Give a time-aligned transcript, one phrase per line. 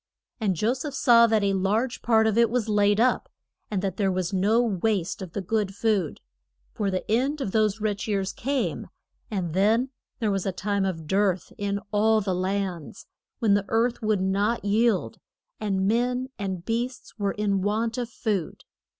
[0.39, 3.29] And Jo seph saw that a large part of it was laid up,
[3.69, 6.21] and that there was no waste of the good food.
[6.73, 8.87] For the end of those rich years came
[9.29, 13.05] and then there was a time of dearth in all the lands,
[13.37, 15.19] when the earth would not yield,
[15.59, 18.63] and men and beasts were in want of food.